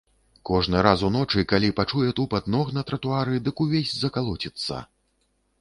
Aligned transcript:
Кожны 0.49 0.79
раз 0.87 1.03
уночы, 1.09 1.43
калі 1.51 1.69
пачуе 1.79 2.09
тупат 2.21 2.49
ног 2.57 2.73
на 2.79 2.85
тратуары, 2.93 3.45
дык 3.49 3.63
увесь 3.67 3.95
закалоціцца. 4.01 4.85